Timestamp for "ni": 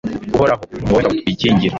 0.83-0.87